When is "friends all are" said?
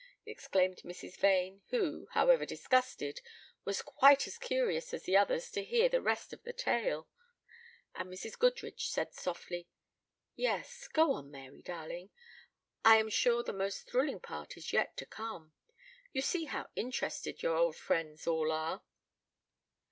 17.75-18.81